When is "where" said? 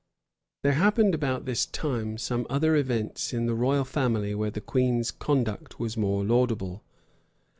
4.33-4.49